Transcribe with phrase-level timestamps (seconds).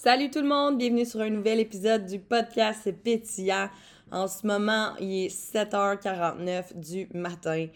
[0.00, 3.68] Salut tout le monde, bienvenue sur un nouvel épisode du podcast Pétillant.
[4.12, 7.66] En ce moment, il est 7h49 du matin.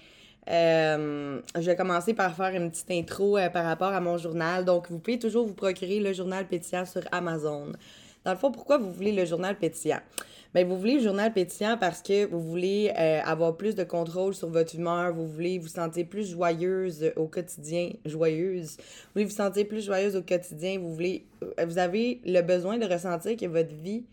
[0.48, 4.64] Euh, je vais commencer par faire une petite intro euh, par rapport à mon journal.
[4.64, 7.72] Donc, vous pouvez toujours vous procurer le journal pétillant sur Amazon.
[8.24, 10.00] Dans le fond, pourquoi vous voulez le journal pétillant?
[10.54, 14.34] Bien, vous voulez le journal pétillant parce que vous voulez euh, avoir plus de contrôle
[14.34, 18.76] sur votre humeur, vous voulez vous sentir plus joyeuse au quotidien, joyeuse.
[18.76, 22.76] Vous voulez vous sentir plus joyeuse au quotidien, vous voulez euh, vous avez le besoin
[22.76, 24.04] de ressentir que votre vie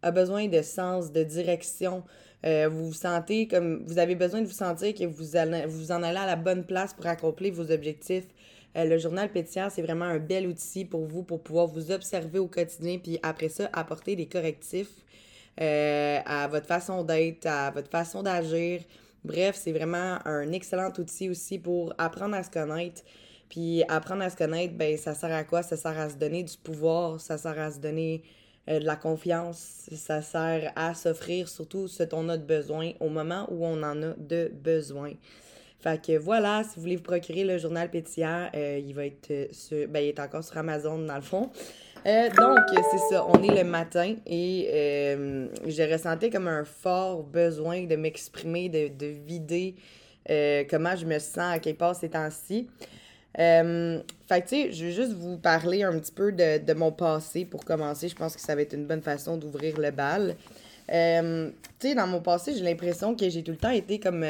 [0.00, 2.02] a besoin de sens, de direction.
[2.46, 5.92] Euh, vous vous sentez comme vous avez besoin de vous sentir que vous allez vous
[5.92, 8.28] en allez à la bonne place pour accomplir vos objectifs.
[8.74, 12.48] le journal pétillant, c'est vraiment un bel outil pour vous pour pouvoir vous observer au
[12.48, 15.04] quotidien puis après ça apporter des correctifs
[15.60, 18.80] euh, à votre façon d'être, à votre façon d'agir.
[19.24, 23.02] Bref, c'est vraiment un excellent outil aussi pour apprendre à se connaître.
[23.48, 25.62] Puis apprendre à se connaître, ben ça sert à quoi?
[25.62, 28.22] Ça sert à se donner du pouvoir, ça sert à se donner
[28.68, 32.92] euh, de la confiance, ça sert à s'offrir surtout ce dont on a de besoin
[33.00, 35.12] au moment où on en a de besoin.
[35.78, 39.48] Fait que voilà, si vous voulez vous procurer le journal pétillant, euh, il va être
[39.52, 41.50] sur, ben, il est encore sur Amazon dans le fond.
[42.06, 42.58] Euh, donc,
[42.90, 47.96] c'est ça, on est le matin et euh, j'ai ressenti comme un fort besoin de
[47.96, 49.74] m'exprimer, de, de, vider
[50.28, 52.68] euh, comment je me sens à quelque part ces temps-ci.
[53.34, 56.92] fait que, tu sais, je vais juste vous parler un petit peu de, de, mon
[56.92, 58.08] passé pour commencer.
[58.10, 60.36] Je pense que ça va être une bonne façon d'ouvrir le bal.
[60.88, 60.92] tu
[61.78, 64.24] sais, dans mon passé, j'ai l'impression que j'ai tout le temps été comme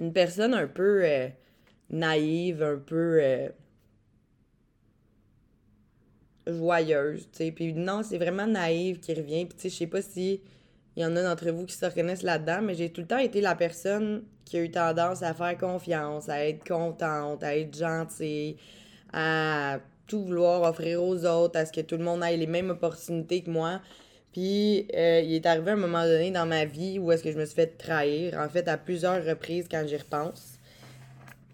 [0.00, 1.04] une personne un peu
[1.90, 3.50] naïve, un peu
[6.46, 7.52] joyeuse, tu sais.
[7.52, 9.46] Puis non, c'est vraiment naïve qui revient.
[9.46, 10.40] Puis tu sais, je sais pas si
[10.96, 13.18] il y en a d'entre vous qui se reconnaissent là-dedans, mais j'ai tout le temps
[13.18, 17.76] été la personne qui a eu tendance à faire confiance, à être contente, à être
[17.76, 18.56] gentille,
[19.12, 22.70] à tout vouloir offrir aux autres, à ce que tout le monde ait les mêmes
[22.70, 23.80] opportunités que moi.
[24.32, 27.38] Puis euh, il est arrivé un moment donné dans ma vie où est-ce que je
[27.38, 30.58] me suis fait trahir, en fait à plusieurs reprises quand j'y repense.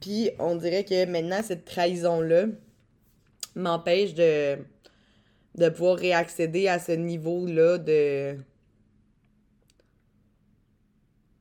[0.00, 2.46] Puis on dirait que maintenant cette trahison-là
[3.54, 4.56] m'empêche de
[5.56, 8.36] de pouvoir réaccéder à ce niveau-là de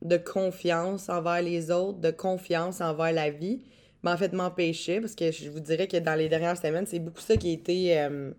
[0.02, 3.62] de confiance envers les autres, de confiance envers la vie,
[4.04, 7.00] mais en fait m'empêcher, parce que je vous dirais que dans les dernières semaines, c'est
[7.00, 8.32] beaucoup ça qui a été euh,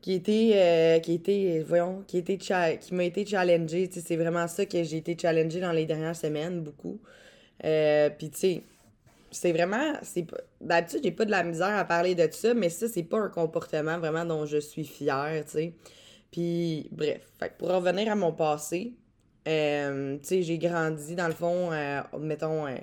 [0.00, 4.84] qui était euh, qui était voyons qui qui m'a été challengé c'est vraiment ça que
[4.84, 7.00] j'ai été challengé dans les dernières semaines beaucoup.
[7.64, 8.62] Euh, puis tu sais
[9.30, 9.92] c'est vraiment.
[10.60, 13.28] D'habitude, j'ai pas de la misère à parler de ça, mais ça, c'est pas un
[13.28, 15.74] comportement vraiment dont je suis fière, tu sais.
[16.30, 17.22] Puis, bref.
[17.38, 18.94] Fait pour revenir à mon passé,
[19.48, 22.76] euh, tu sais, j'ai grandi, dans le fond, euh, mettons, euh,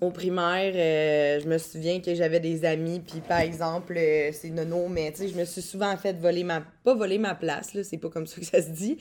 [0.00, 4.50] au primaire, euh, je me souviens que j'avais des amis, puis par exemple, euh, c'est
[4.50, 6.62] Nono, mais tu sais, je me suis souvent fait voler ma.
[6.84, 8.98] Pas voler ma place, là, c'est pas comme ça que ça se dit,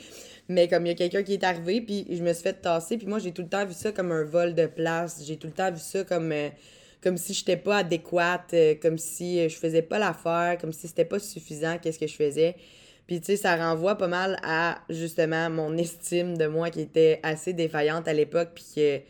[0.48, 2.98] mais comme il y a quelqu'un qui est arrivé, puis je me suis fait tasser,
[2.98, 5.48] puis moi, j'ai tout le temps vu ça comme un vol de place, j'ai tout
[5.48, 6.32] le temps vu ça comme.
[6.32, 6.50] Euh,
[7.00, 11.20] comme si j'étais pas adéquate, comme si je faisais pas l'affaire, comme si c'était pas
[11.20, 12.56] suffisant, qu'est-ce que je faisais.
[13.06, 17.20] Puis, tu sais, ça renvoie pas mal à, justement, mon estime de moi qui était
[17.22, 19.04] assez défaillante à l'époque, puis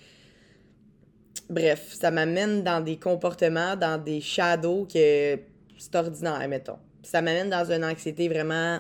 [1.50, 5.40] bref, ça m'amène dans des comportements, dans des shadows que
[5.78, 6.80] c'est ordinaire, mettons.
[7.04, 8.80] ça m'amène dans une anxiété vraiment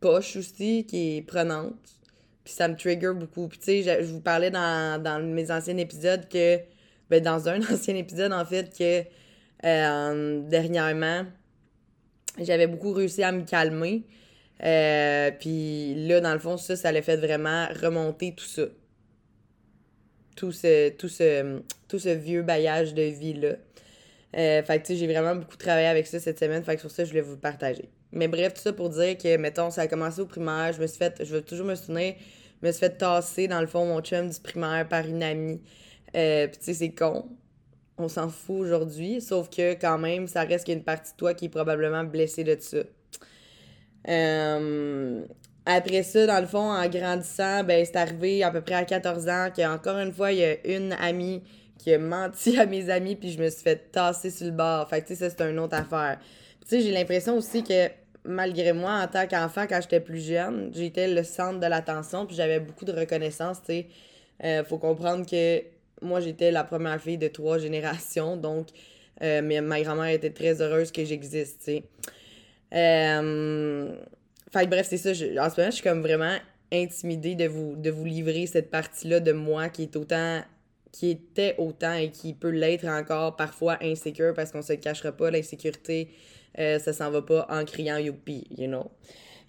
[0.00, 1.76] poche aussi, qui est prenante.
[2.44, 3.48] Puis ça me trigger beaucoup.
[3.48, 6.58] Puis tu sais, je, vous parlais dans, mes anciens épisodes que,
[7.08, 9.04] ben dans un ancien épisode en fait, que
[9.66, 11.24] euh, dernièrement,
[12.38, 14.04] j'avais beaucoup réussi à me calmer.
[14.62, 18.64] Euh, puis là, dans le fond, ça, ça l'a fait vraiment remonter tout ça
[20.34, 23.56] tout ce, tout ce, tout ce vieux bailliage de vie-là.
[24.36, 26.64] Euh, fait que, tu sais, j'ai vraiment beaucoup travaillé avec ça cette semaine.
[26.64, 27.88] Fait que sur ça, je voulais vous le partager.
[28.12, 30.72] Mais bref, tout ça pour dire que, mettons, ça a commencé au primaire.
[30.72, 32.14] Je me suis fait, je vais toujours me souvenir,
[32.62, 35.60] je me suis fait tasser, dans le fond, mon chum du primaire par une amie.
[36.16, 37.28] Euh, Puis, tu sais, c'est con.
[37.96, 39.20] On s'en fout aujourd'hui.
[39.20, 41.48] Sauf que, quand même, ça reste qu'il y a une partie de toi qui est
[41.48, 42.78] probablement blessée de ça.
[44.08, 45.24] Euh,
[45.66, 49.28] après ça, dans le fond, en grandissant, ben, c'est arrivé à peu près à 14
[49.28, 51.42] ans qu'encore une fois, il y a une amie
[51.78, 54.88] qui a menti à mes amis, puis je me suis fait tasser sur le bord.
[54.88, 56.18] Fait que, tu sais, ça, c'est une autre affaire.
[56.62, 57.88] Tu sais, j'ai l'impression aussi que,
[58.24, 62.36] malgré moi, en tant qu'enfant, quand j'étais plus jeune, j'étais le centre de l'attention, puis
[62.36, 63.86] j'avais beaucoup de reconnaissance, tu sais.
[64.44, 65.62] Euh, faut comprendre que
[66.02, 68.68] moi, j'étais la première fille de trois générations, donc
[69.22, 71.84] euh, mais ma grand-mère était très heureuse que j'existe, tu sais.
[72.74, 73.94] Euh,
[74.58, 75.10] fait bref, c'est ça.
[75.10, 75.14] en
[75.50, 76.36] ce moment, je suis comme vraiment
[76.72, 80.42] intimidée de vous, de vous livrer cette partie-là de moi qui est autant
[80.94, 85.28] qui était autant et qui peut l'être encore parfois insécure parce qu'on se cachera pas,
[85.28, 86.08] l'insécurité,
[86.60, 88.88] euh, ça s'en va pas en criant youpi, you know.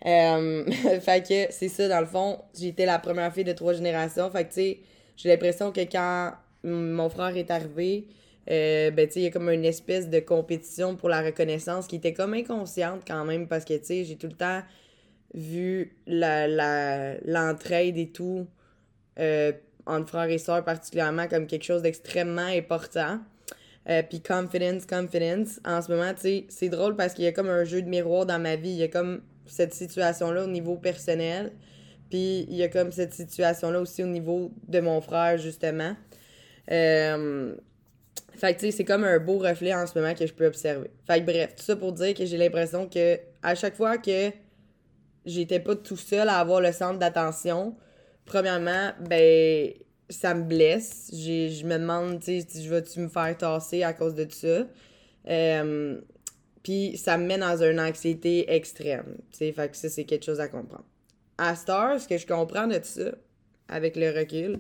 [0.08, 0.66] Euh,
[1.02, 4.32] fait que c'est ça, dans le fond, j'étais la première fille de trois générations.
[4.32, 4.80] Fait que, tu sais,
[5.18, 6.32] j'ai l'impression que quand
[6.64, 8.08] mon frère est arrivé,
[8.50, 11.86] euh, ben, tu sais, il y a comme une espèce de compétition pour la reconnaissance
[11.86, 14.62] qui était comme inconsciente quand même parce que, tu sais, j'ai tout le temps
[15.36, 18.48] vu la, la, l'entraide et tout
[19.20, 19.52] euh,
[19.86, 23.20] entre frères et sœurs particulièrement comme quelque chose d'extrêmement important.
[23.88, 25.60] Euh, puis confidence, confidence.
[25.64, 27.88] En ce moment, tu sais, c'est drôle parce qu'il y a comme un jeu de
[27.88, 28.72] miroir dans ma vie.
[28.72, 31.52] Il y a comme cette situation-là au niveau personnel.
[32.10, 35.96] Puis il y a comme cette situation-là aussi au niveau de mon frère, justement.
[36.72, 37.56] Euh,
[38.34, 40.48] fait que, tu sais, c'est comme un beau reflet en ce moment que je peux
[40.48, 40.90] observer.
[41.06, 44.32] Fait que, bref, tout ça pour dire que j'ai l'impression que à chaque fois que
[45.26, 47.76] j'étais pas tout seul à avoir le centre d'attention,
[48.26, 49.72] premièrement, ben,
[50.10, 51.10] ça me blesse.
[51.14, 54.66] Je me demande, tu sais, je vais-tu me faire tasser à cause de ça?
[55.28, 56.00] Euh,
[56.64, 59.18] puis ça me met dans une anxiété extrême.
[59.32, 60.86] Tu fait que ça, c'est quelque chose à comprendre.
[61.38, 63.12] À Star, ce que je comprends de ça,
[63.68, 64.60] avec le recul,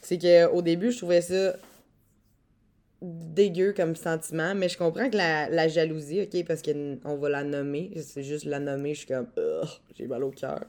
[0.00, 1.54] c'est qu'au début, je trouvais ça
[3.02, 7.44] dégueu comme sentiment, mais je comprends que la, la jalousie, ok, parce qu'on va la
[7.44, 9.26] nommer, c'est juste la nommer, je suis comme,
[9.96, 10.60] j'ai mal au cœur.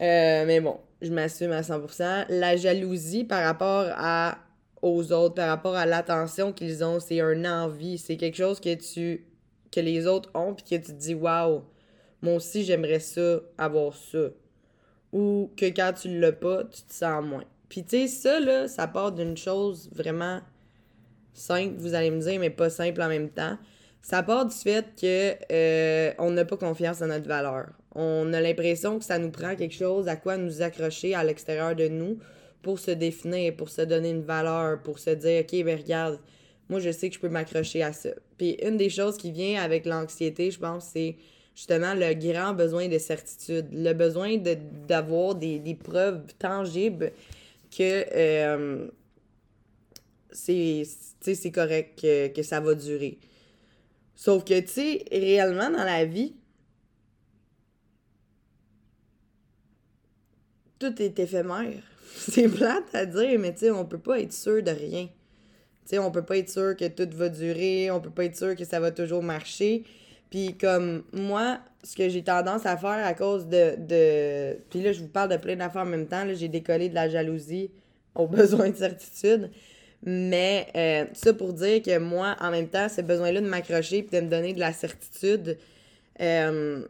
[0.00, 2.26] Euh, mais bon, je m'assume à 100%.
[2.28, 4.38] La jalousie par rapport à,
[4.82, 7.98] aux autres, par rapport à l'attention qu'ils ont, c'est un envie.
[7.98, 9.26] C'est quelque chose que tu
[9.72, 11.62] que les autres ont, puis que tu dis, waouh,
[12.22, 14.28] moi aussi j'aimerais ça, avoir ça.
[15.12, 17.44] Ou que quand tu l'as pas, tu te sens moins.
[17.68, 20.40] Puis tu sais, ça, là, ça part d'une chose vraiment
[21.38, 23.56] simple, vous allez me dire, mais pas simple en même temps.
[24.02, 27.66] Ça part du fait que euh, on n'a pas confiance en notre valeur.
[27.94, 31.74] On a l'impression que ça nous prend quelque chose à quoi nous accrocher à l'extérieur
[31.74, 32.18] de nous
[32.62, 36.18] pour se définir, pour se donner une valeur, pour se dire, OK, ben regarde,
[36.68, 38.10] moi, je sais que je peux m'accrocher à ça.
[38.38, 41.16] Puis une des choses qui vient avec l'anxiété, je pense, c'est
[41.54, 44.36] justement le grand besoin de certitude, le besoin
[44.88, 47.12] d'avoir des, des, preuves tangibles
[47.76, 48.88] que euh,
[50.36, 52.00] c'est correct,
[52.34, 53.18] que, ça va durer.
[54.14, 56.34] Sauf que, tu sais, réellement dans la vie,
[60.78, 61.82] tout est éphémère.
[62.16, 65.06] C'est plate à dire, mais tu sais, on peut pas être sûr de rien.
[65.06, 68.36] Tu sais, on peut pas être sûr que tout va durer, on peut pas être
[68.36, 69.84] sûr que ça va toujours marcher.
[70.30, 73.76] Puis comme moi, ce que j'ai tendance à faire à cause de...
[73.78, 74.56] de...
[74.70, 76.24] Puis là, je vous parle de plein d'affaires en même temps.
[76.34, 77.70] J'ai décollé de la jalousie
[78.14, 79.50] au besoin de certitude.
[80.08, 84.16] Mais euh, ça pour dire que moi, en même temps, ce besoin-là de m'accrocher puis
[84.16, 85.58] de me donner de la certitude,
[86.20, 86.86] euh,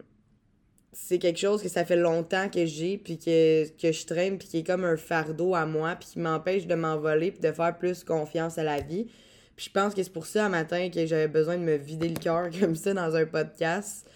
[0.93, 4.47] c'est quelque chose que ça fait longtemps que j'ai, puis que, que je traîne, puis
[4.47, 7.75] qui est comme un fardeau à moi, puis qui m'empêche de m'envoler, puis de faire
[7.75, 9.07] plus confiance à la vie.
[9.55, 12.09] Puis je pense que c'est pour ça, un matin, que j'avais besoin de me vider
[12.09, 14.07] le cœur comme ça dans un podcast.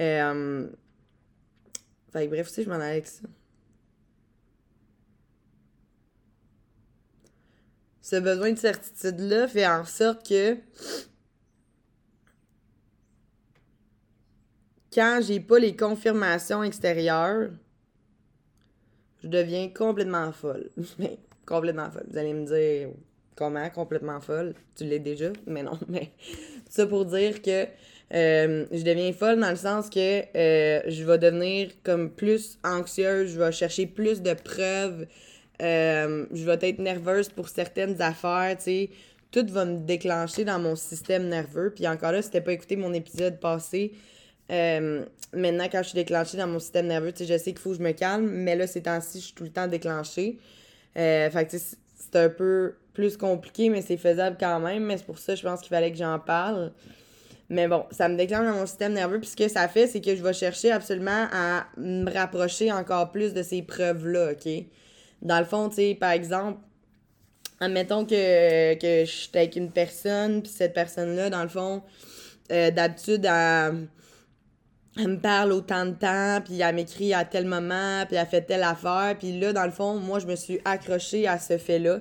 [0.00, 0.66] Euh...
[2.12, 3.22] Fait bref, tu sais, je m'en allais avec ça.
[8.10, 10.56] Ce besoin de certitude-là fait en sorte que
[14.92, 17.50] quand j'ai pas les confirmations extérieures,
[19.22, 20.70] je deviens complètement folle.
[21.46, 22.06] complètement folle.
[22.10, 22.88] Vous allez me dire
[23.36, 24.54] comment complètement folle?
[24.74, 25.32] Tu l'es déjà?
[25.46, 26.10] Mais non, mais
[26.68, 27.66] ça pour dire que
[28.12, 33.34] euh, je deviens folle dans le sens que euh, je vais devenir comme plus anxieuse,
[33.34, 35.06] je vais chercher plus de preuves,
[35.60, 38.90] euh, je vais être nerveuse pour certaines affaires, tu sais.
[39.30, 41.72] Tout va me déclencher dans mon système nerveux.
[41.74, 43.92] Puis encore là, si t'as pas écouté mon épisode passé,
[44.50, 47.76] euh, maintenant, quand je suis déclenchée dans mon système nerveux, je sais qu'il faut que
[47.76, 50.38] je me calme, mais là, ces temps-ci, je suis tout le temps déclenchée.
[50.96, 54.84] Euh, fait que c'est un peu plus compliqué, mais c'est faisable quand même.
[54.84, 56.72] Mais c'est pour ça, je pense qu'il fallait que j'en parle.
[57.48, 59.20] Mais bon, ça me déclenche dans mon système nerveux.
[59.20, 63.12] Puis ce que ça fait, c'est que je vais chercher absolument à me rapprocher encore
[63.12, 64.64] plus de ces preuves-là, OK?
[65.22, 66.60] Dans le fond, tu sais, par exemple,
[67.60, 71.82] admettons que, que je suis avec une personne, puis cette personne-là, dans le fond,
[72.50, 73.88] euh, d'habitude, elle
[74.96, 78.42] elle me parle autant de temps, puis elle m'écrit à tel moment, puis elle fait
[78.42, 79.14] telle affaire.
[79.18, 82.00] Puis là, dans le fond, moi, je me suis accrochée à ce fait-là,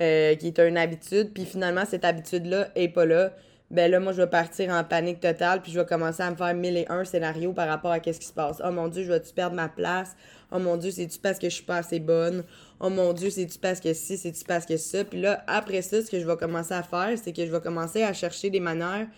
[0.00, 1.32] euh, qui est une habitude.
[1.32, 3.32] Puis finalement, cette habitude-là est pas là.
[3.70, 6.36] Ben là, moi, je vais partir en panique totale, puis je vais commencer à me
[6.36, 8.62] faire mille et un scénarios par rapport à qu'est-ce qui se passe.
[8.64, 10.14] Oh mon Dieu, je vais-tu perdre ma place?
[10.50, 12.42] Oh mon Dieu, c'est-tu parce que je suis pas assez bonne?
[12.80, 15.04] Oh mon Dieu, c'est-tu parce que si, c'est-tu parce que ça?
[15.04, 17.60] Puis là, après ça, ce que je vais commencer à faire, c'est que je vais
[17.60, 19.08] commencer à chercher des manières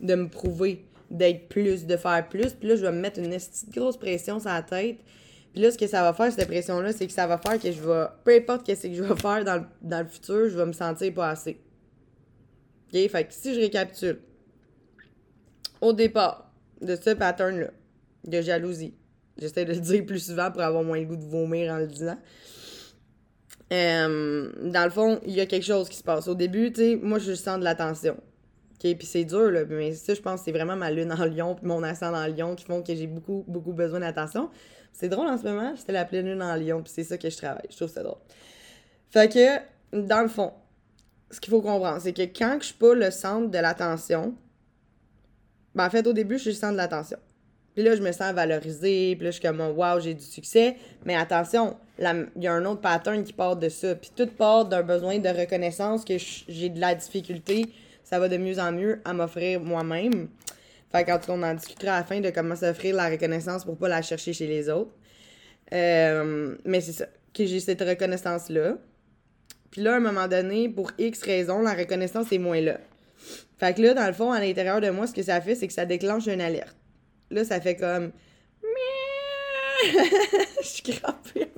[0.00, 2.52] de me prouver d'être plus, de faire plus.
[2.52, 3.36] Puis là, je vais me mettre une
[3.74, 4.98] grosse pression sur la tête.
[5.52, 7.72] Puis là, ce que ça va faire, cette pression-là, c'est que ça va faire que
[7.72, 10.56] je vais, peu importe qu'est-ce que je vais faire dans le, dans le futur, je
[10.56, 11.60] vais me sentir pas assez.
[12.92, 13.10] OK?
[13.10, 14.20] Fait que si je récapitule,
[15.80, 17.70] au départ de ce pattern-là,
[18.24, 18.94] de jalousie,
[19.40, 21.86] j'essaie de le dire plus souvent pour avoir moins le goût de vomir en le
[21.86, 22.18] disant.
[23.72, 26.28] Euh, dans le fond, il y a quelque chose qui se passe.
[26.28, 28.16] Au début, tu sais, moi, je sens de l'attention.
[28.82, 28.96] OK?
[28.96, 29.64] Puis c'est dur, là.
[29.68, 32.54] Mais ça, je pense c'est vraiment ma lune en lion puis mon ascendant en lion
[32.56, 34.50] qui font que j'ai beaucoup, beaucoup besoin d'attention.
[34.92, 37.30] C'est drôle en ce moment, c'était la pleine lune en lion puis c'est ça que
[37.30, 37.66] je travaille.
[37.70, 38.18] Je trouve ça drôle.
[39.10, 40.52] Fait que, dans le fond,
[41.30, 44.34] ce qu'il faut comprendre, c'est que quand je suis pas le centre de l'attention,
[45.74, 47.18] ben en fait, au début, je suis le centre de l'attention.
[47.74, 50.76] Puis là, je me sens valorisée, puis là, je suis comme, waouh, j'ai du succès.
[51.04, 53.94] Mais attention, il y a un autre pattern qui part de ça.
[53.94, 57.66] Puis tout part d'un besoin de reconnaissance que j'ai de la difficulté,
[58.02, 60.28] ça va de mieux en mieux à m'offrir moi-même.
[60.90, 63.88] Fait quand on en discutera à la fin de comment s'offrir la reconnaissance pour pas
[63.88, 64.90] la chercher chez les autres.
[65.72, 68.78] Euh, mais c'est ça, que j'ai cette reconnaissance-là.
[69.70, 72.78] Puis là, à un moment donné, pour X raisons, la reconnaissance est moins là.
[73.58, 75.68] Fait que là, dans le fond, à l'intérieur de moi, ce que ça fait, c'est
[75.68, 76.74] que ça déclenche une alerte.
[77.30, 78.12] Là, ça fait comme.
[80.62, 81.50] Je suis crampée.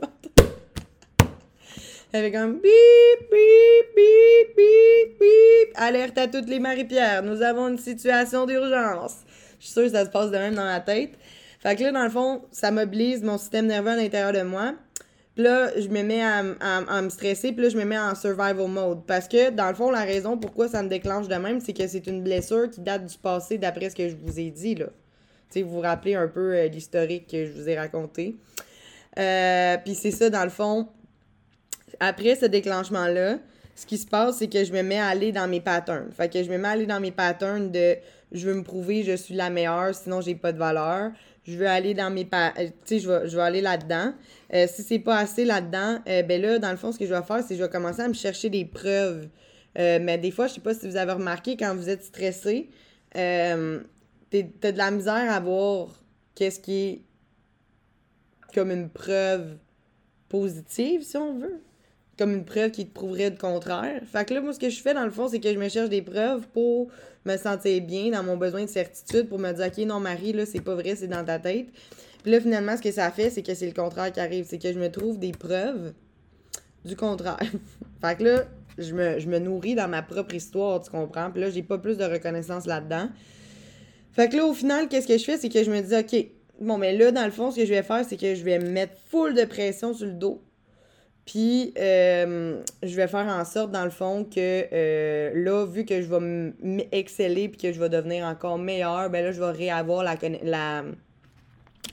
[2.12, 5.72] Ça fait comme bip, bip, bip, bip, bip.
[5.76, 7.22] Alerte à toutes les Marie-Pierre.
[7.22, 9.20] Nous avons une situation d'urgence.
[9.58, 11.12] Je suis sûre que ça se passe de même dans ma tête.
[11.60, 14.74] Fait que là, dans le fond, ça mobilise mon système nerveux à l'intérieur de moi.
[15.34, 18.14] Puis là, je me mets à, à, me stresser, puis là, je me mets en
[18.14, 19.06] survival mode.
[19.06, 21.86] Parce que, dans le fond, la raison pourquoi ça me déclenche de même, c'est que
[21.86, 24.86] c'est une blessure qui date du passé, d'après ce que je vous ai dit, là.
[25.60, 28.36] Vous vous rappelez un peu euh, l'historique que je vous ai raconté.
[29.18, 30.88] Euh, puis c'est ça, dans le fond,
[32.00, 33.38] après ce déclenchement-là,
[33.74, 36.10] ce qui se passe, c'est que je me mets à aller dans mes patterns.
[36.12, 37.96] Fait que je me mets à aller dans mes patterns de
[38.32, 41.10] je veux me prouver, je suis la meilleure, sinon j'ai pas de valeur.
[41.44, 44.14] Je veux aller dans mes pa euh, tu sais, je vais, je aller là-dedans.
[44.54, 47.12] Euh, si c'est pas assez là-dedans, euh, ben là, dans le fond, ce que je
[47.12, 49.28] vais faire, c'est que je vais commencer à me chercher des preuves.
[49.76, 52.68] mais des fois, je sais pas si vous avez remarqué, quand vous êtes stressé,
[54.60, 55.88] t'as de la misère à voir
[56.34, 57.02] qu'est-ce qui est
[58.54, 59.56] comme une preuve
[60.28, 61.60] positive, si on veut
[62.18, 64.02] comme une preuve qui te prouverait le contraire.
[64.06, 65.68] Fait que là, moi, ce que je fais, dans le fond, c'est que je me
[65.68, 66.88] cherche des preuves pour
[67.24, 70.44] me sentir bien dans mon besoin de certitude, pour me dire, OK, non, Marie, là,
[70.46, 71.68] c'est pas vrai, c'est dans ta tête.
[72.22, 74.46] Puis là, finalement, ce que ça fait, c'est que c'est le contraire qui arrive.
[74.48, 75.92] C'est que je me trouve des preuves
[76.84, 77.40] du contraire.
[78.00, 78.44] fait que là,
[78.78, 81.30] je me, je me nourris dans ma propre histoire, tu comprends?
[81.30, 83.08] Puis là, j'ai pas plus de reconnaissance là-dedans.
[84.12, 85.38] Fait que là, au final, qu'est-ce que je fais?
[85.38, 86.26] C'est que je me dis, OK,
[86.60, 88.58] bon, mais là, dans le fond, ce que je vais faire, c'est que je vais
[88.58, 90.42] mettre full de pression sur le dos
[91.24, 96.02] puis, euh, je vais faire en sorte, dans le fond, que euh, là, vu que
[96.02, 100.02] je vais exceller puis que je vais devenir encore meilleur, ben là, je vais réavoir
[100.02, 100.84] la, la,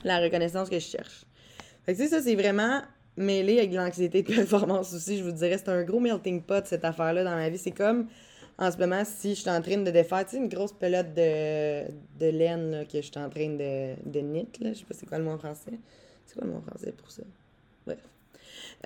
[0.02, 1.24] la reconnaissance que je cherche.
[1.86, 2.80] Fait que, tu sais, ça, c'est vraiment
[3.16, 5.18] mêlé avec l'anxiété de performance aussi.
[5.18, 7.58] Je vous dirais, c'est un gros melting pot, cette affaire-là, dans ma vie.
[7.58, 8.08] C'est comme,
[8.60, 11.14] en ce moment, si je suis en train de défaire, tu sais, une grosse pelote
[11.14, 14.48] de, de laine que je suis en train de, de knit.
[14.60, 15.72] Je sais pas c'est quoi le mot en français.
[16.26, 17.22] C'est quoi le mot en français pour ça?
[17.86, 17.98] Bref.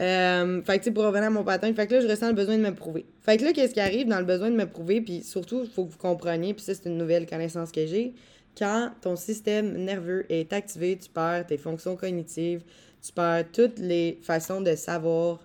[0.00, 2.34] Euh, fait que, tu pour revenir à mon patin, fait que là, je ressens le
[2.34, 3.04] besoin de me prouver.
[3.20, 5.70] Fait que là, qu'est-ce qui arrive dans le besoin de me prouver, puis surtout, il
[5.70, 8.14] faut que vous compreniez, puis ça, c'est une nouvelle connaissance que j'ai.
[8.56, 12.62] Quand ton système nerveux est activé, tu perds tes fonctions cognitives,
[13.02, 15.40] tu perds toutes les façons de savoir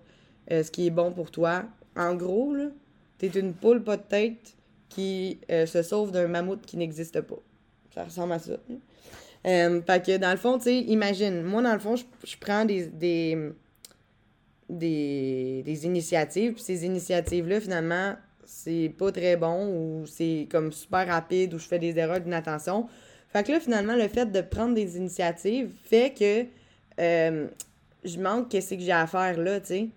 [0.51, 1.63] euh, ce qui est bon pour toi.
[1.95, 2.67] En gros, là,
[3.19, 4.55] t'es une poule pas de tête
[4.89, 7.39] qui euh, se sauve d'un mammouth qui n'existe pas.
[7.93, 8.53] Ça ressemble à ça.
[9.45, 12.65] Euh, fait que dans le fond, tu sais, imagine, moi, dans le fond, je, prends
[12.65, 13.51] des, des
[14.69, 16.53] des, des initiatives.
[16.53, 21.67] Puis ces initiatives-là, finalement, c'est pas très bon ou c'est comme super rapide ou je
[21.67, 22.87] fais des erreurs d'inattention.
[23.29, 26.45] Fait que là, finalement, le fait de prendre des initiatives fait que
[26.99, 27.47] euh,
[28.03, 29.89] je manque qu'est-ce que j'ai à faire là, tu sais.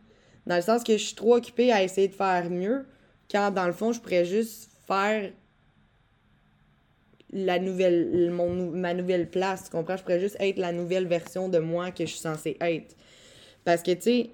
[0.46, 2.84] Dans le sens que je suis trop occupée à essayer de faire mieux,
[3.32, 5.32] quand dans le fond, je pourrais juste faire
[7.32, 9.96] la nouvelle, mon, ma nouvelle place, tu comprends?
[9.96, 12.94] Je pourrais juste être la nouvelle version de moi que je suis censée être.
[13.64, 14.30] Parce que, tu sais,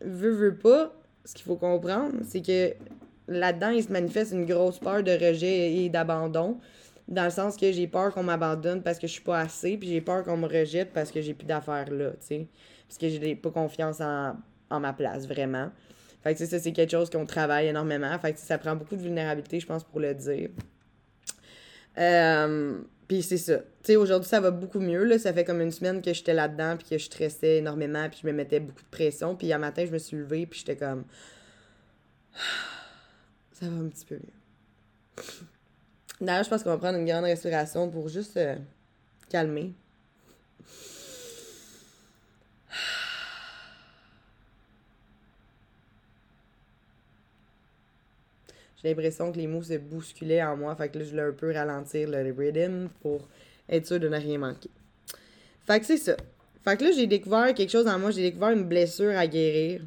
[0.00, 0.92] veut, veut pas,
[1.24, 2.74] ce qu'il faut comprendre, c'est que
[3.28, 6.58] là-dedans, il se manifeste une grosse peur de rejet et d'abandon.
[7.06, 9.88] Dans le sens que j'ai peur qu'on m'abandonne parce que je suis pas assez, puis
[9.88, 12.46] j'ai peur qu'on me rejette parce que j'ai plus d'affaires là, tu sais.
[12.88, 14.34] Parce que j'ai pas confiance en,
[14.80, 15.70] ma place, vraiment.
[16.22, 18.18] Fait que ça, c'est quelque chose qu'on travaille énormément.
[18.18, 20.50] Fait que ça prend beaucoup de vulnérabilité, je pense, pour le dire.
[21.98, 23.58] Euh, puis c'est ça.
[23.58, 25.04] Tu sais, aujourd'hui, ça va beaucoup mieux.
[25.04, 25.18] Là.
[25.18, 28.26] Ça fait comme une semaine que j'étais là-dedans, puis que je stressais énormément, puis je
[28.26, 29.34] me mettais beaucoup de pression.
[29.34, 31.04] Puis un matin, je me suis levée, puis j'étais comme.
[33.52, 35.24] Ça va un petit peu mieux.
[36.20, 38.56] D'ailleurs, je pense qu'on va prendre une grande respiration pour juste euh,
[39.28, 39.74] calmer.
[48.82, 50.74] J'ai l'impression que les mots se bousculaient en moi.
[50.74, 53.28] Fait que là, je voulais un peu ralentir le rhythm pour
[53.68, 54.70] être sûr de ne rien manquer.
[55.66, 56.16] Fait que c'est ça.
[56.64, 58.10] Fait que là, j'ai découvert quelque chose en moi.
[58.10, 59.82] J'ai découvert une blessure à guérir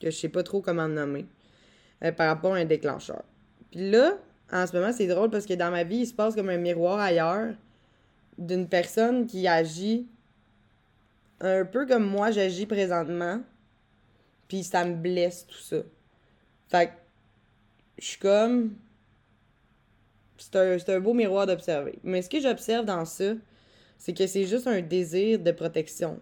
[0.00, 1.26] que je sais pas trop comment nommer
[2.04, 3.22] euh, par rapport à un déclencheur.
[3.70, 4.16] Puis là,
[4.52, 6.58] en ce moment, c'est drôle parce que dans ma vie, il se passe comme un
[6.58, 7.54] miroir ailleurs
[8.38, 10.06] d'une personne qui agit
[11.40, 13.40] un peu comme moi j'agis présentement.
[14.48, 15.78] Puis ça me blesse tout ça.
[16.68, 16.92] Fait que
[18.02, 18.74] je suis comme.
[20.36, 22.00] C'est un, un, beau miroir d'observer.
[22.02, 23.34] Mais ce que j'observe dans ça,
[23.96, 26.18] c'est que c'est juste un désir de protection.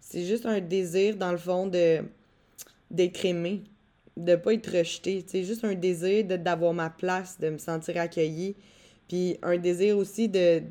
[0.00, 3.62] C'est juste un désir, dans le fond, d'être aimé,
[4.16, 5.22] de pas être rejeté.
[5.26, 8.56] C'est juste un désir d'avoir ma place, de me sentir accueilli.
[9.06, 10.62] Puis un désir aussi de,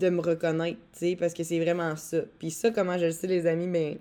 [0.00, 0.78] me reconnaître,
[1.18, 2.18] parce que c'est vraiment ça.
[2.38, 3.98] Puis ça, comment je le sais, les amis, mais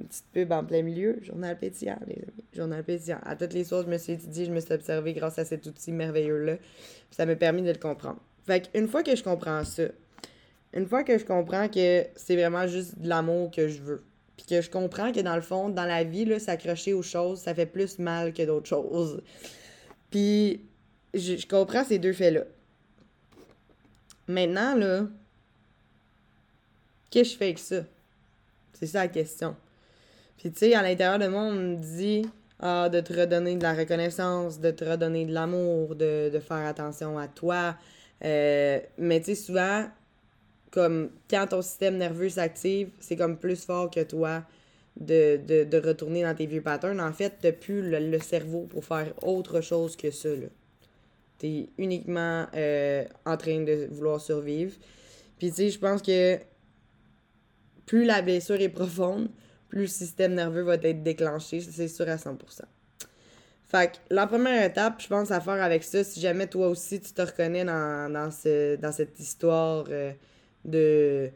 [0.00, 2.44] une petite pub en plein milieu, journal pétillant, les amis.
[2.52, 3.20] Journal pétillant.
[3.22, 5.66] À toutes les sources, je me suis étudiée, je me suis observée grâce à cet
[5.66, 6.56] outil merveilleux-là.
[7.10, 8.18] Ça m'a permis de le comprendre.
[8.46, 9.84] Fait qu'une fois que je comprends ça,
[10.72, 14.02] une fois que je comprends que c'est vraiment juste de l'amour que je veux,
[14.36, 17.54] puis que je comprends que dans le fond, dans la vie, s'accrocher aux choses, ça
[17.54, 19.22] fait plus mal que d'autres choses.
[20.10, 20.62] Puis
[21.12, 22.44] je, je comprends ces deux faits-là.
[24.28, 25.06] Maintenant, là,
[27.10, 27.84] qu'est-ce que je fais avec ça?
[28.72, 29.56] C'est ça la question.
[30.40, 32.26] Puis, tu sais, à l'intérieur de moi, on me dit
[32.60, 37.18] ah, de te redonner de la reconnaissance, de te redonner de l'amour, de, faire attention
[37.18, 37.76] à toi.
[38.24, 39.84] Euh, mais, tu sais, souvent,
[40.70, 44.42] comme quand ton système nerveux s'active, c'est comme plus fort que toi
[44.98, 47.02] de, retourner dans tes vieux patterns.
[47.02, 50.30] En fait, t'as plus le, cerveau pour faire autre chose que ça.
[51.38, 54.74] Tu es uniquement euh, en train de vouloir survivre.
[55.38, 56.38] Puis, tu sais, je pense que
[57.84, 59.28] plus la blessure est profonde,
[59.70, 62.36] plus le système nerveux va être déclenché, c'est sûr à 100%.
[63.70, 67.00] Fait que la première étape, je pense, à faire avec ça, si jamais toi aussi
[67.00, 70.12] tu te reconnais dans, dans, ce, dans cette histoire euh,
[70.64, 71.30] de,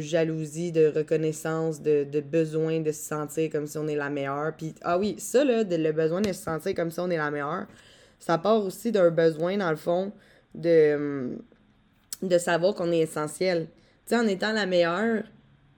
[0.00, 4.54] jalousie, de reconnaissance, de, besoin de se sentir comme si on est la meilleure.
[4.56, 7.30] Puis, ah oui, ça, là, le besoin de se sentir comme si on est la
[7.30, 7.66] meilleure,
[8.18, 10.12] ça part aussi d'un besoin, dans le fond,
[10.54, 11.36] de,
[12.22, 13.66] de savoir qu'on est essentiel.
[14.06, 15.24] Tu sais, en étant la meilleure,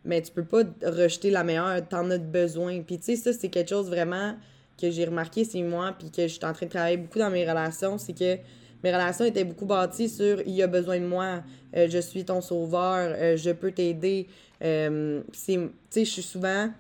[0.08, 2.80] mais tu peux pas rejeter la meilleure, t'en as besoin.
[2.80, 4.34] Puis tu sais, ça, c'est quelque chose vraiment
[4.80, 7.30] que j'ai remarqué, c'est moi, puis que je suis en train de travailler beaucoup dans
[7.30, 8.38] mes relations, c'est que
[8.82, 11.42] mes relations étaient beaucoup bâties sur il y a besoin de moi,
[11.76, 14.28] euh, je suis ton sauveur, euh, je peux t'aider.
[14.64, 16.70] Euh, tu sais, je suis souvent.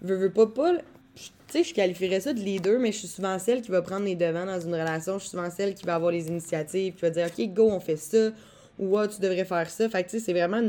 [0.00, 0.72] Veux, veux pas, pas.
[1.16, 4.04] Tu sais, je qualifierais ça de leader, mais je suis souvent celle qui va prendre
[4.04, 5.14] les devants dans une relation.
[5.14, 7.80] Je suis souvent celle qui va avoir les initiatives, qui va dire OK, go, on
[7.80, 8.30] fait ça,
[8.78, 9.88] ou ah, tu devrais faire ça.
[9.88, 10.62] Fait que tu sais, c'est vraiment.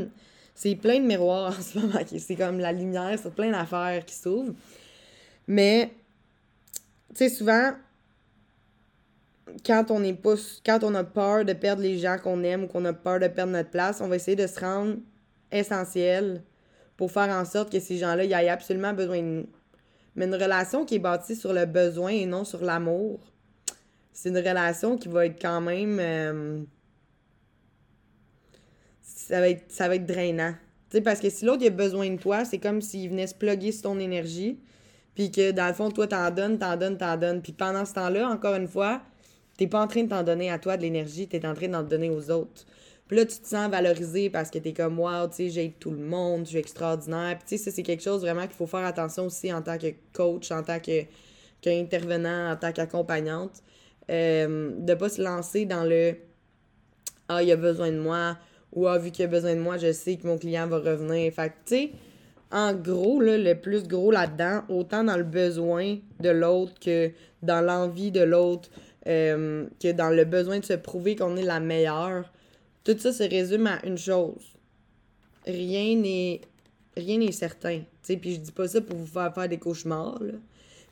[0.60, 2.00] C'est plein de miroirs en ce moment.
[2.18, 4.54] C'est comme la lumière sur plein d'affaires qui s'ouvrent.
[5.46, 5.92] Mais,
[7.10, 7.74] tu sais, souvent,
[9.64, 10.34] quand on est pas
[10.66, 13.28] quand on a peur de perdre les gens qu'on aime ou qu'on a peur de
[13.28, 14.96] perdre notre place, on va essayer de se rendre
[15.52, 16.42] essentiel
[16.96, 19.46] pour faire en sorte que ces gens-là y aient absolument besoin de nous.
[20.16, 23.20] Mais une relation qui est bâtie sur le besoin et non sur l'amour,
[24.12, 26.62] c'est une relation qui va être quand même euh,
[29.16, 30.54] ça va être, ça va être drainant.
[31.04, 33.82] parce que si l'autre a besoin de toi, c'est comme s'il venait se plugger sur
[33.82, 34.58] ton énergie.
[35.14, 37.42] Puis que dans le fond, toi, t'en donnes, t'en donnes, t'en donnes.
[37.42, 39.02] Puis pendant ce temps-là, encore une fois,
[39.56, 41.82] t'es pas en train de t'en donner à toi de l'énergie, t'es en train d'en
[41.82, 42.64] donner aux autres.
[43.08, 45.90] Puis là, tu te sens valorisé parce que t'es comme, wow, tu sais, j'aide tout
[45.90, 47.38] le monde, je suis extraordinaire.
[47.38, 49.78] Puis tu sais, ça, c'est quelque chose vraiment qu'il faut faire attention aussi en tant
[49.78, 53.62] que coach, en tant qu'intervenant, en tant qu'accompagnante.
[54.10, 56.16] Euh, de pas se lancer dans le
[57.28, 58.38] Ah, il a besoin de moi,
[58.72, 61.32] ou ah, vu qu'il a besoin de moi, je sais que mon client va revenir.
[61.32, 61.90] Fait que, tu sais,
[62.50, 67.10] en gros, le plus gros là-dedans, autant dans le besoin de l'autre que
[67.42, 68.70] dans l'envie de l'autre,
[69.06, 72.30] euh, que dans le besoin de se prouver qu'on est la meilleure,
[72.84, 74.56] tout ça se résume à une chose.
[75.46, 76.40] Rien n'est
[76.96, 77.82] rien n'est certain.
[78.02, 80.22] puis je dis pas ça pour vous faire faire des cauchemars.
[80.22, 80.34] Là.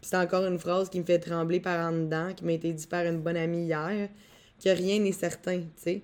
[0.00, 2.86] C'est encore une phrase qui me fait trembler par en dedans, qui m'a été dit
[2.86, 4.08] par une bonne amie hier,
[4.62, 6.02] que rien n'est certain, sais.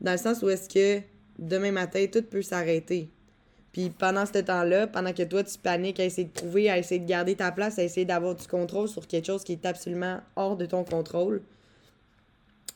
[0.00, 1.02] Dans le sens où est-ce que
[1.38, 3.10] demain matin, tout peut s'arrêter.
[3.72, 7.00] Puis pendant ce temps-là, pendant que toi, tu paniques à essayer de prouver, à essayer
[7.00, 10.20] de garder ta place, à essayer d'avoir du contrôle sur quelque chose qui est absolument
[10.34, 11.42] hors de ton contrôle,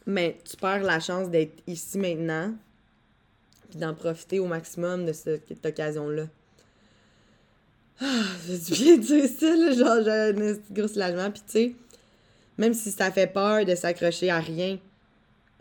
[0.06, 2.54] mais tu perds la chance d'être ici maintenant,
[3.70, 6.26] puis d'en profiter au maximum de cette occasion-là.
[8.00, 11.30] Ah, j'ai bien dire ça, là, genre, j'ai un gros soulagement.
[11.30, 11.72] Puis tu sais,
[12.58, 14.78] même si ça fait peur de s'accrocher à rien,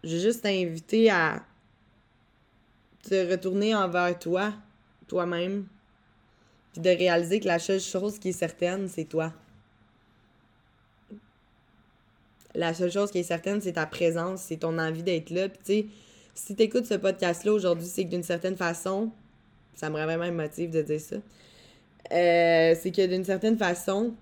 [0.03, 1.43] j'ai juste t'inviter à
[3.03, 4.53] te retourner envers toi,
[5.07, 5.65] toi-même,
[6.71, 9.31] puis de réaliser que la seule chose qui est certaine, c'est toi.
[12.55, 15.49] La seule chose qui est certaine, c'est ta présence, c'est ton envie d'être là.
[15.49, 15.85] Puis, tu sais,
[16.35, 19.11] si tu écoutes ce podcast-là aujourd'hui, c'est que d'une certaine façon,
[19.75, 21.15] ça me vraiment un motif de dire ça,
[22.11, 24.13] euh, c'est que d'une certaine façon,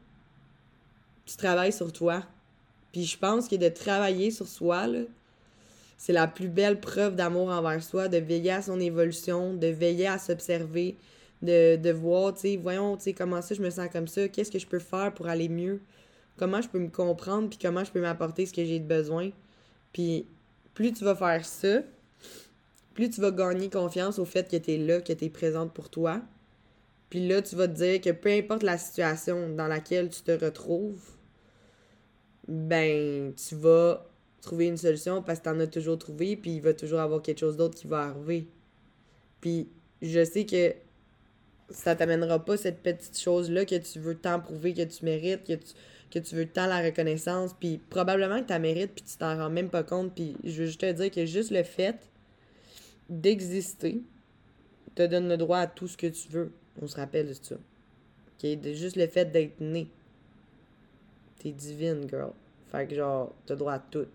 [1.26, 2.24] tu travailles sur toi.
[2.92, 4.88] Puis je pense que de travailler sur soi,
[6.02, 10.08] c'est la plus belle preuve d'amour envers soi, de veiller à son évolution, de veiller
[10.08, 10.98] à s'observer,
[11.44, 14.28] de, de voir, tu sais, voyons, tu sais, comment ça je me sens comme ça,
[14.28, 15.80] qu'est-ce que je peux faire pour aller mieux,
[16.38, 19.30] comment je peux me comprendre, puis comment je peux m'apporter ce que j'ai de besoin?
[19.94, 20.26] Puis
[20.74, 21.82] plus tu vas faire ça,
[22.96, 25.72] plus tu vas gagner confiance au fait que tu es là, que tu es présente
[25.72, 26.20] pour toi.
[27.12, 30.32] Puis là, tu vas te dire que peu importe la situation dans laquelle tu te
[30.32, 31.12] retrouves,
[32.48, 34.11] ben, tu vas
[34.42, 37.22] trouver une solution parce que tu en as toujours trouvé, puis il va toujours avoir
[37.22, 38.48] quelque chose d'autre qui va arriver.
[39.40, 39.70] Puis
[40.02, 40.74] je sais que
[41.70, 45.54] ça t'amènera pas cette petite chose-là que tu veux tant prouver que tu mérites, que
[45.54, 45.74] tu,
[46.12, 49.50] que tu veux tant la reconnaissance, puis probablement que tu mérites, puis tu t'en rends
[49.50, 50.14] même pas compte.
[50.14, 51.98] Puis je veux juste te dire que juste le fait
[53.10, 54.02] d'exister
[54.96, 56.52] te donne le droit à tout ce que tu veux.
[56.82, 57.56] On se rappelle de ça.
[58.44, 59.88] Juste le fait d'être né.
[61.40, 62.32] T'es divine, girl.
[62.72, 64.08] Fait que genre, t'as droit à tout.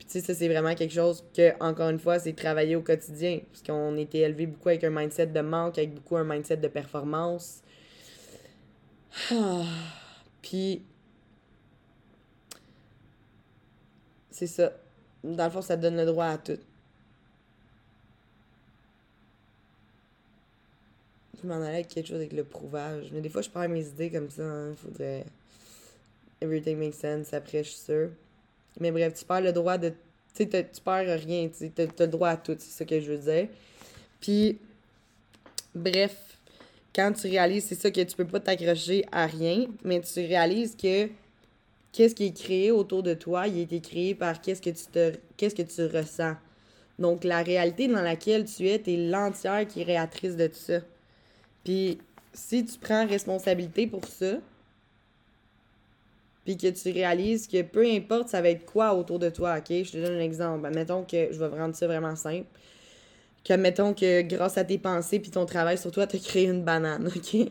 [0.00, 2.80] Puis tu sais, ça c'est vraiment quelque chose que, encore une fois, c'est travailler au
[2.80, 3.40] quotidien.
[3.52, 6.68] Parce qu'on était élevé beaucoup avec un mindset de manque, avec beaucoup un mindset de
[6.68, 7.60] performance.
[10.42, 10.82] Puis
[14.30, 14.72] c'est ça.
[15.22, 16.58] Dans le fond, ça donne le droit à tout.
[21.42, 23.10] Je m'en allais avec quelque chose avec le prouvage.
[23.12, 24.44] Mais des fois, je perds mes idées comme ça.
[24.44, 24.74] Hein.
[24.76, 25.26] Faudrait.
[26.40, 27.34] Everything makes sense.
[27.34, 28.10] Après, je suis sûre.
[28.80, 29.90] Mais bref, tu perds le droit de.
[30.34, 31.48] Tu sais, tu perds rien.
[31.48, 32.56] Tu as, le droit à tout.
[32.58, 33.48] C'est ça que je veux dire.
[34.20, 34.58] Puis,
[35.74, 36.16] bref,
[36.94, 40.76] quand tu réalises, c'est ça que tu peux pas t'accrocher à rien, mais tu réalises
[40.76, 41.08] que
[41.92, 44.86] qu'est-ce qui est créé autour de toi, il a été créé par qu'est-ce que tu
[44.86, 46.34] te qu'est-ce que tu ressens.
[46.98, 50.80] Donc la réalité dans laquelle tu es, t'es l'entière qui créatrice de tout ça.
[51.64, 51.98] Puis
[52.32, 54.36] si tu prends responsabilité pour ça,
[56.44, 59.68] puis que tu réalises que peu importe ça va être quoi autour de toi, ok?
[59.68, 60.68] Je te donne un exemple.
[60.74, 62.46] Mettons que je vais rendre ça vraiment simple.
[63.44, 66.44] Que mettons que grâce à tes pensées puis ton travail sur toi, tu as créé
[66.44, 67.50] une banane, ok?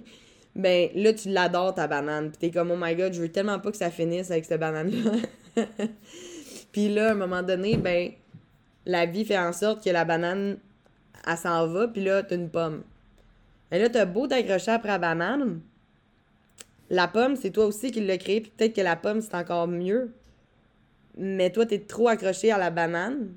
[0.56, 2.30] Ben là, tu l'adores ta banane.
[2.32, 4.60] Puis t'es comme, oh my god, je veux tellement pas que ça finisse avec cette
[4.60, 5.12] banane-là.
[6.72, 8.12] puis là, à un moment donné, ben,
[8.86, 10.58] la vie fait en sorte que la banane,
[11.28, 12.84] elle s'en va, puis là, t'as une pomme.
[13.72, 15.62] Mais là, t'as beau t'accrocher après la banane.
[16.90, 19.68] La pomme, c'est toi aussi qui l'as créée, puis peut-être que la pomme, c'est encore
[19.68, 20.12] mieux.
[21.18, 23.34] Mais toi, t'es trop accroché à la banane.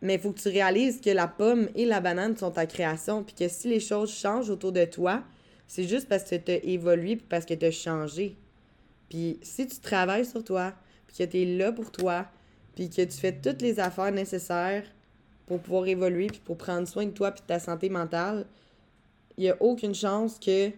[0.00, 3.22] Mais il faut que tu réalises que la pomme et la banane sont ta création,
[3.22, 5.22] puis que si les choses changent autour de toi,
[5.66, 8.36] c'est juste parce que tu as évolué, puis parce que tu as changé.
[9.08, 10.72] Puis si tu travailles sur toi,
[11.06, 12.26] puis que tu es là pour toi,
[12.74, 14.84] puis que tu fais toutes les affaires nécessaires
[15.46, 18.46] pour pouvoir évoluer, puis pour prendre soin de toi, puis de ta santé mentale,
[19.36, 20.70] il n'y a aucune chance que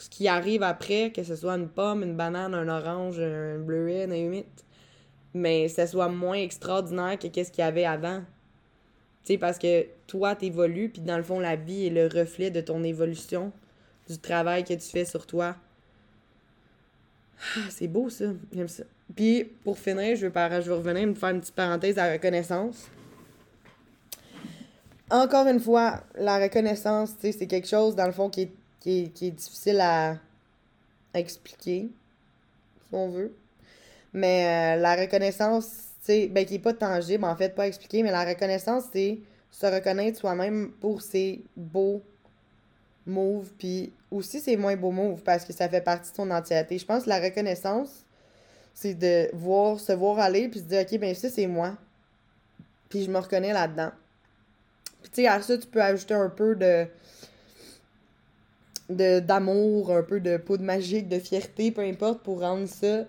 [0.00, 4.04] ce qui arrive après, que ce soit une pomme, une banane, un orange, un bleuet,
[4.04, 4.46] un humide,
[5.34, 8.20] mais ce soit moins extraordinaire que qu'est-ce qu'il y avait avant.
[9.24, 12.50] Tu sais, parce que toi, t'évolues, puis dans le fond, la vie est le reflet
[12.50, 13.52] de ton évolution,
[14.08, 15.56] du travail que tu fais sur toi.
[17.56, 18.26] Ah, c'est beau, ça.
[18.52, 18.84] J'aime ça.
[19.14, 22.12] Puis, pour finir, je vais, je vais revenir me faire une petite parenthèse à la
[22.14, 22.88] reconnaissance
[25.10, 29.30] encore une fois, la reconnaissance, c'est quelque chose, dans le fond, qui est, qui est,
[29.30, 30.16] difficile à,
[31.14, 31.88] expliquer,
[32.80, 33.34] si on veut.
[34.12, 35.66] Mais euh, la reconnaissance,
[36.04, 39.18] tu ben, qui est pas tangible, en fait, pas expliquer, mais la reconnaissance, c'est
[39.50, 42.02] se reconnaître soi-même pour ses beaux
[43.06, 46.78] moves, puis aussi ses moins beaux moves, parce que ça fait partie de ton entièreté.
[46.78, 48.04] Je pense que la reconnaissance,
[48.74, 51.76] c'est de voir, se voir aller, puis se dire, OK, ben ça, c'est moi.
[52.88, 53.90] Puis je me reconnais là-dedans.
[55.02, 56.86] Puis, tu sais, à ça, tu peux ajouter un peu de
[58.90, 63.04] d'amour, un peu de poudre magique, de fierté, peu importe, pour rendre ça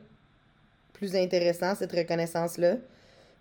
[0.93, 2.77] plus intéressant, cette reconnaissance-là.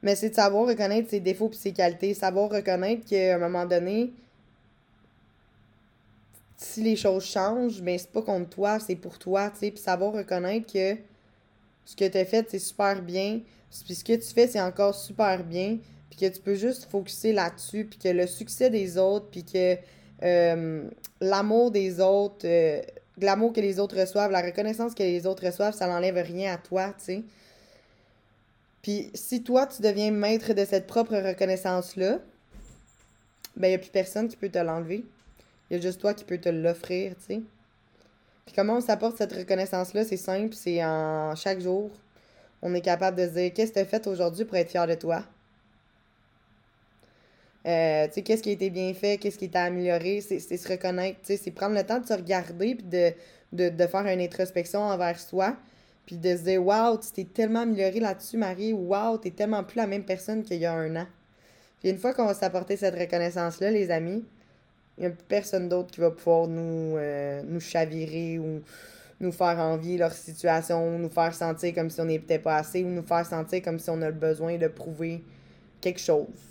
[0.02, 3.66] Mais c'est de savoir reconnaître ses défauts et ses qualités, savoir reconnaître qu'à un moment
[3.66, 4.12] donné,
[6.56, 9.80] si les choses changent, mais c'est pas contre toi, c'est pour toi, tu sais, puis
[9.80, 10.96] savoir reconnaître que
[11.84, 13.40] ce que tu as fait, c'est super bien,
[13.84, 17.32] puis ce que tu fais, c'est encore super bien, puis que tu peux juste focuser
[17.32, 19.76] là-dessus, puis que le succès des autres, puis que
[20.22, 20.88] euh,
[21.20, 22.82] l'amour des autres, euh,
[23.18, 26.58] l'amour que les autres reçoivent, la reconnaissance que les autres reçoivent, ça n'enlève rien à
[26.58, 27.22] toi, tu sais.
[28.82, 32.18] Puis si toi, tu deviens maître de cette propre reconnaissance-là,
[33.56, 35.04] ben, il n'y a plus personne qui peut te l'enlever.
[35.70, 37.40] Il y a juste toi qui peux te l'offrir, tu sais.
[38.46, 41.90] Puis comment on s'apporte cette reconnaissance-là, c'est simple, c'est en chaque jour,
[42.62, 44.86] on est capable de se dire qu'est-ce que tu as fait aujourd'hui pour être fier
[44.86, 45.22] de toi?
[47.66, 50.68] Euh, tu sais, qu'est-ce qui a été bien fait, qu'est-ce qui t'a amélioré, c'est se
[50.68, 53.12] reconnaître, tu sais, c'est prendre le temps de se regarder puis de,
[53.52, 55.56] de, de, faire une introspection envers soi,
[56.06, 59.76] puis de se dire Waouh, tu t'es tellement amélioré là-dessus, Marie, waouh, t'es tellement plus
[59.76, 61.06] la même personne qu'il y a un an.
[61.80, 64.24] Puis une fois qu'on va s'apporter cette reconnaissance-là, les amis,
[64.96, 68.62] il n'y a personne d'autre qui va pouvoir nous, euh, nous chavirer ou
[69.20, 72.88] nous faire envier leur situation, nous faire sentir comme si on n'était pas assez, ou
[72.88, 75.22] nous faire sentir comme si on a le besoin de prouver
[75.80, 76.49] quelque chose.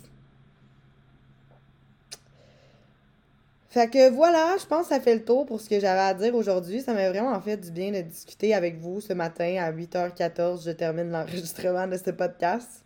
[3.70, 6.12] Fait que voilà, je pense que ça fait le tour pour ce que j'avais à
[6.12, 6.80] dire aujourd'hui.
[6.80, 10.64] Ça m'a vraiment fait du bien de discuter avec vous ce matin à 8h14.
[10.64, 12.82] Je termine l'enregistrement de ce podcast.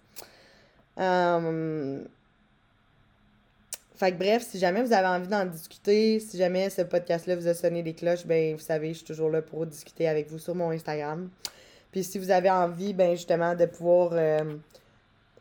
[0.99, 2.07] Um,
[3.95, 7.49] fait que bref, si jamais vous avez envie d'en discuter, si jamais ce podcast-là vous
[7.49, 10.39] a sonné des cloches, ben vous savez, je suis toujours là pour discuter avec vous
[10.39, 11.31] sur mon Instagram.
[11.93, 14.57] Puis si vous avez envie, ben justement, de pouvoir euh,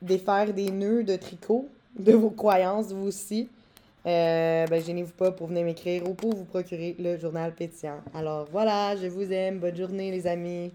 [0.02, 1.68] défaire des nœuds de tricot
[2.00, 3.50] de vos croyances, vous aussi,
[4.06, 8.02] euh, ben gênez-vous pas pour venir m'écrire ou pour vous procurer le journal pétillant.
[8.14, 9.60] Alors voilà, je vous aime.
[9.60, 10.74] Bonne journée les amis.